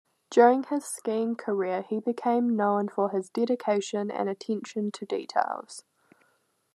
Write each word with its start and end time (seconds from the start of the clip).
During 0.31 0.63
his 0.63 0.83
skiing 0.83 1.35
career 1.35 1.83
he 1.83 1.99
became 1.99 2.55
known 2.55 2.87
for 2.89 3.11
his 3.11 3.29
dedication 3.29 4.09
and 4.09 4.27
attention 4.27 4.89
to 4.93 5.05
details. 5.05 5.83